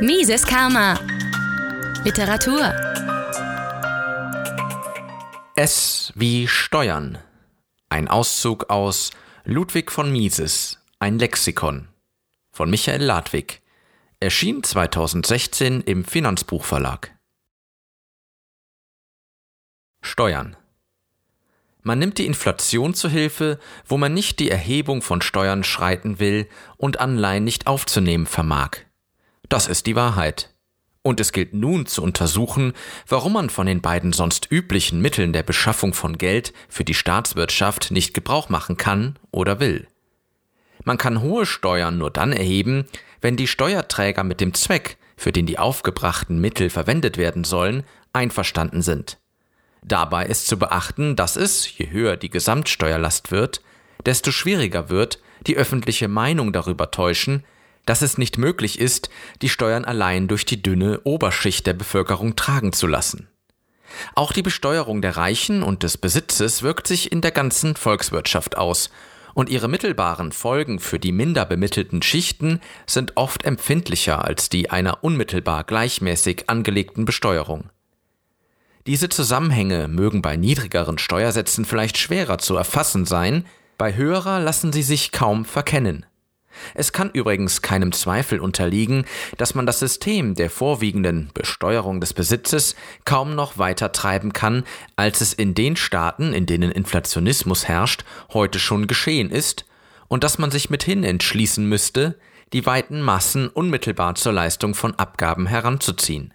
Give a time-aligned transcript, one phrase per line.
[0.00, 1.00] Mises Karma.
[2.04, 2.74] Literatur.
[5.54, 7.16] S wie Steuern.
[7.88, 9.10] Ein Auszug aus
[9.44, 11.88] Ludwig von Mises, ein Lexikon
[12.50, 13.62] von Michael Ladwig.
[14.20, 17.16] Erschien 2016 im Finanzbuchverlag.
[20.02, 20.58] Steuern.
[21.82, 26.48] Man nimmt die Inflation zu Hilfe, wo man nicht die Erhebung von Steuern schreiten will
[26.76, 28.85] und Anleihen nicht aufzunehmen vermag.
[29.48, 30.52] Das ist die Wahrheit.
[31.02, 32.72] Und es gilt nun zu untersuchen,
[33.06, 37.92] warum man von den beiden sonst üblichen Mitteln der Beschaffung von Geld für die Staatswirtschaft
[37.92, 39.86] nicht Gebrauch machen kann oder will.
[40.82, 42.86] Man kann hohe Steuern nur dann erheben,
[43.20, 48.82] wenn die Steuerträger mit dem Zweck, für den die aufgebrachten Mittel verwendet werden sollen, einverstanden
[48.82, 49.18] sind.
[49.82, 53.62] Dabei ist zu beachten, dass es, je höher die Gesamtsteuerlast wird,
[54.04, 57.44] desto schwieriger wird, die öffentliche Meinung darüber täuschen,
[57.86, 59.08] dass es nicht möglich ist,
[59.40, 63.28] die Steuern allein durch die dünne Oberschicht der Bevölkerung tragen zu lassen.
[64.14, 68.90] Auch die Besteuerung der Reichen und des Besitzes wirkt sich in der ganzen Volkswirtschaft aus,
[69.34, 75.04] und ihre mittelbaren Folgen für die minder bemittelten Schichten sind oft empfindlicher als die einer
[75.04, 77.68] unmittelbar gleichmäßig angelegten Besteuerung.
[78.86, 83.44] Diese Zusammenhänge mögen bei niedrigeren Steuersätzen vielleicht schwerer zu erfassen sein,
[83.76, 86.06] bei höherer lassen sie sich kaum verkennen.
[86.74, 89.04] Es kann übrigens keinem Zweifel unterliegen,
[89.36, 94.64] dass man das System der vorwiegenden Besteuerung des Besitzes kaum noch weiter treiben kann,
[94.96, 99.64] als es in den Staaten, in denen Inflationismus herrscht, heute schon geschehen ist,
[100.08, 102.18] und dass man sich mithin entschließen müsste,
[102.52, 106.32] die weiten Massen unmittelbar zur Leistung von Abgaben heranzuziehen.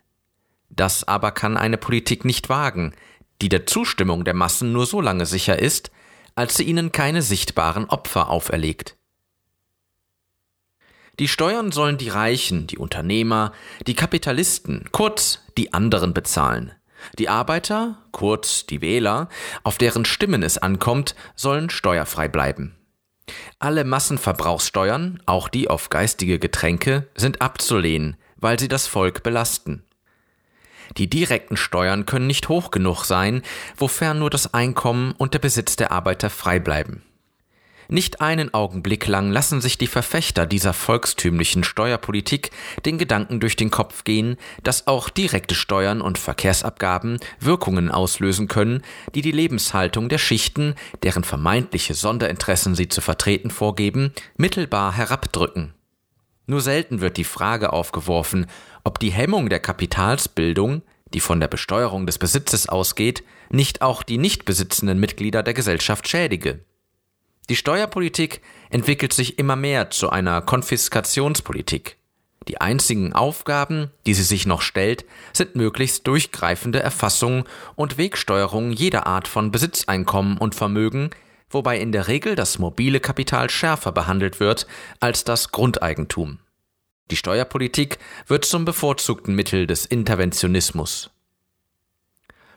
[0.70, 2.94] Das aber kann eine Politik nicht wagen,
[3.42, 5.92] die der Zustimmung der Massen nur so lange sicher ist,
[6.36, 8.98] als sie ihnen keine sichtbaren Opfer auferlegt.
[11.20, 13.52] Die Steuern sollen die Reichen, die Unternehmer,
[13.86, 16.72] die Kapitalisten, kurz die anderen bezahlen.
[17.18, 19.28] Die Arbeiter, kurz die Wähler,
[19.64, 22.76] auf deren Stimmen es ankommt, sollen steuerfrei bleiben.
[23.60, 29.84] Alle Massenverbrauchssteuern, auch die auf geistige Getränke, sind abzulehnen, weil sie das Volk belasten.
[30.98, 33.44] Die direkten Steuern können nicht hoch genug sein,
[33.78, 37.04] wofern nur das Einkommen und der Besitz der Arbeiter frei bleiben.
[37.94, 42.52] Nicht einen Augenblick lang lassen sich die Verfechter dieser volkstümlichen Steuerpolitik
[42.86, 48.82] den Gedanken durch den Kopf gehen, dass auch direkte Steuern und Verkehrsabgaben Wirkungen auslösen können,
[49.14, 55.74] die die Lebenshaltung der Schichten, deren vermeintliche Sonderinteressen sie zu vertreten vorgeben, mittelbar herabdrücken.
[56.48, 58.46] Nur selten wird die Frage aufgeworfen,
[58.86, 60.82] ob die Hemmung der Kapitalsbildung,
[61.14, 66.08] die von der Besteuerung des Besitzes ausgeht, nicht auch die nicht besitzenden Mitglieder der Gesellschaft
[66.08, 66.62] schädige.
[67.52, 68.40] Die Steuerpolitik
[68.70, 71.98] entwickelt sich immer mehr zu einer Konfiskationspolitik.
[72.48, 75.04] Die einzigen Aufgaben, die sie sich noch stellt,
[75.34, 77.44] sind möglichst durchgreifende Erfassung
[77.76, 81.10] und Wegsteuerung jeder Art von Besitzeinkommen und Vermögen,
[81.50, 84.66] wobei in der Regel das mobile Kapital schärfer behandelt wird
[85.02, 86.40] als das Grundeigentum.
[87.12, 87.98] Die Steuerpolitik
[88.28, 91.12] wird zum bevorzugten Mittel des Interventionismus.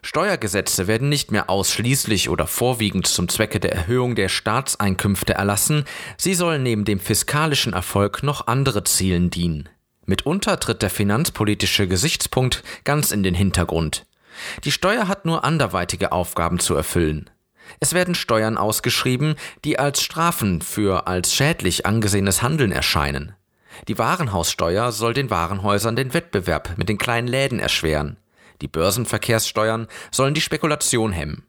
[0.05, 5.83] Steuergesetze werden nicht mehr ausschließlich oder vorwiegend zum Zwecke der Erhöhung der Staatseinkünfte erlassen,
[6.15, 9.67] sie sollen neben dem fiskalischen Erfolg noch andere Zielen dienen.
[10.05, 14.05] Mitunter tritt der finanzpolitische Gesichtspunkt ganz in den Hintergrund.
[14.63, 17.31] Die Steuer hat nur anderweitige Aufgaben zu erfüllen.
[17.79, 19.33] Es werden Steuern ausgeschrieben,
[19.63, 23.33] die als Strafen für als schädlich angesehenes Handeln erscheinen.
[23.87, 28.17] Die Warenhaussteuer soll den Warenhäusern den Wettbewerb mit den kleinen Läden erschweren.
[28.61, 31.43] Die Börsenverkehrssteuern sollen die Spekulation hemmen.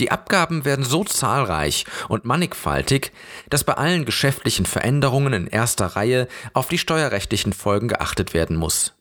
[0.00, 3.12] Die Abgaben werden so zahlreich und mannigfaltig,
[3.50, 8.94] dass bei allen geschäftlichen Veränderungen in erster Reihe auf die steuerrechtlichen Folgen geachtet werden muss.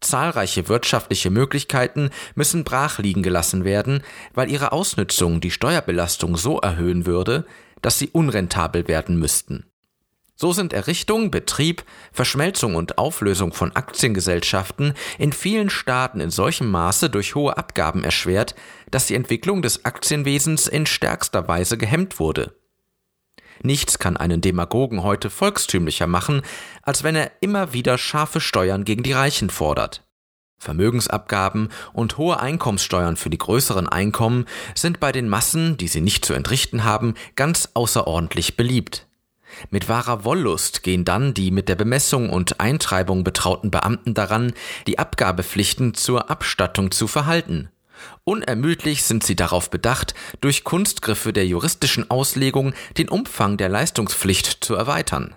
[0.00, 7.04] Zahlreiche wirtschaftliche Möglichkeiten müssen brach liegen gelassen werden, weil ihre Ausnützung die Steuerbelastung so erhöhen
[7.04, 7.44] würde,
[7.82, 9.69] dass sie unrentabel werden müssten.
[10.40, 17.10] So sind Errichtung, Betrieb, Verschmelzung und Auflösung von Aktiengesellschaften in vielen Staaten in solchem Maße
[17.10, 18.54] durch hohe Abgaben erschwert,
[18.90, 22.54] dass die Entwicklung des Aktienwesens in stärkster Weise gehemmt wurde.
[23.62, 26.40] Nichts kann einen Demagogen heute volkstümlicher machen,
[26.80, 30.08] als wenn er immer wieder scharfe Steuern gegen die Reichen fordert.
[30.56, 36.24] Vermögensabgaben und hohe Einkommenssteuern für die größeren Einkommen sind bei den Massen, die sie nicht
[36.24, 39.06] zu entrichten haben, ganz außerordentlich beliebt.
[39.70, 44.52] Mit wahrer Wollust gehen dann die mit der Bemessung und Eintreibung betrauten Beamten daran,
[44.86, 47.70] die Abgabepflichten zur Abstattung zu verhalten.
[48.24, 54.74] Unermüdlich sind sie darauf bedacht, durch Kunstgriffe der juristischen Auslegung den Umfang der Leistungspflicht zu
[54.74, 55.36] erweitern.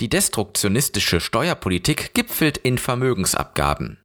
[0.00, 3.98] Die destruktionistische Steuerpolitik gipfelt in Vermögensabgaben.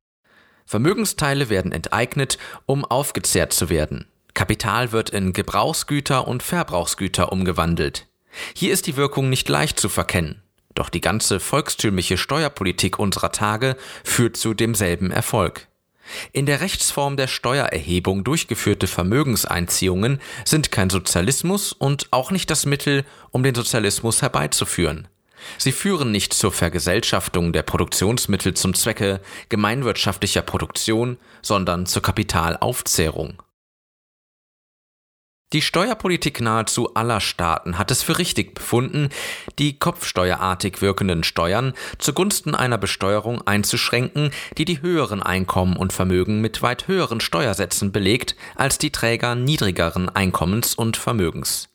[0.66, 4.08] Vermögensteile werden enteignet, um aufgezehrt zu werden.
[4.34, 8.08] Kapital wird in Gebrauchsgüter und Verbrauchsgüter umgewandelt.
[8.56, 10.42] Hier ist die Wirkung nicht leicht zu verkennen.
[10.76, 15.68] Doch die ganze volkstümliche Steuerpolitik unserer Tage führt zu demselben Erfolg.
[16.34, 23.06] In der Rechtsform der Steuererhebung durchgeführte Vermögenseinziehungen sind kein Sozialismus und auch nicht das Mittel,
[23.32, 25.08] um den Sozialismus herbeizuführen.
[25.58, 33.42] Sie führen nicht zur Vergesellschaftung der Produktionsmittel zum Zwecke gemeinwirtschaftlicher Produktion, sondern zur Kapitalaufzehrung.
[35.54, 39.10] Die Steuerpolitik nahezu aller Staaten hat es für richtig befunden,
[39.60, 46.62] die kopfsteuerartig wirkenden Steuern zugunsten einer Besteuerung einzuschränken, die die höheren Einkommen und Vermögen mit
[46.62, 51.68] weit höheren Steuersätzen belegt als die Träger niedrigeren Einkommens und Vermögens.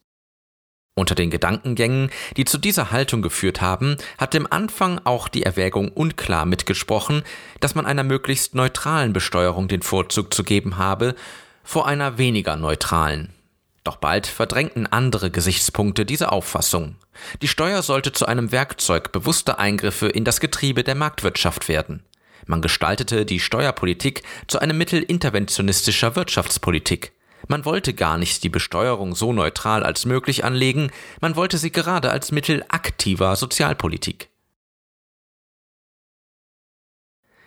[0.95, 2.09] Unter den Gedankengängen,
[2.39, 7.25] die zu dieser Haltung geführt haben, hat im Anfang auch die Erwägung unklar mitgesprochen,
[7.61, 11.15] dass man einer möglichst neutralen Besteuerung den Vorzug zu geben habe,
[11.63, 13.36] vor einer weniger neutralen.
[13.87, 16.97] Doch bald verdrängten andere Gesichtspunkte diese Auffassung.
[17.41, 22.03] Die Steuer sollte zu einem Werkzeug bewusster Eingriffe in das Getriebe der Marktwirtschaft werden.
[22.47, 27.13] Man gestaltete die Steuerpolitik zu einem Mittel interventionistischer Wirtschaftspolitik.
[27.47, 30.91] Man wollte gar nicht die Besteuerung so neutral als möglich anlegen,
[31.21, 34.31] man wollte sie gerade als Mittel aktiver Sozialpolitik.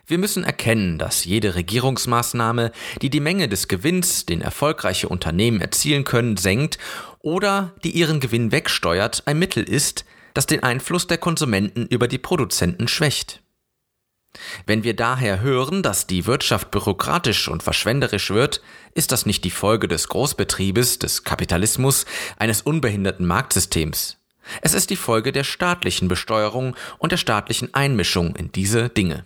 [0.10, 2.72] Wir müssen erkennen, dass jede Regierungsmaßnahme,
[3.04, 6.80] die die Menge des Gewinns, den erfolgreiche Unternehmen erzielen können, senkt
[7.20, 12.18] oder die ihren Gewinn wegsteuert, ein Mittel ist, das den Einfluss der Konsumenten über die
[12.18, 13.44] Produzenten schwächt.
[14.66, 18.64] Wenn wir daher hören, dass die Wirtschaft bürokratisch und verschwenderisch wird,
[18.96, 22.08] ist das nicht die Folge des Großbetriebes, des Kapitalismus,
[22.40, 24.18] eines unbehinderten Marktsystems.
[24.64, 29.26] Es ist die Folge der staatlichen Besteuerung und der staatlichen Einmischung in diese Dinge.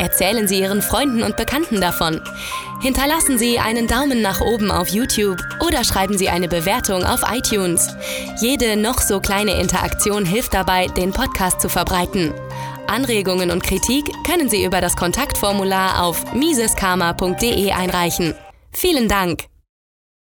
[0.00, 2.22] Erzählen Sie Ihren Freunden und Bekannten davon.
[2.80, 7.86] Hinterlassen Sie einen Daumen nach oben auf YouTube oder schreiben Sie eine Bewertung auf iTunes.
[8.40, 12.32] Jede noch so kleine Interaktion hilft dabei, den Podcast zu verbreiten.
[12.86, 18.34] Anregungen und Kritik können Sie über das Kontaktformular auf miseskarma.de einreichen.
[18.72, 19.49] Vielen Dank!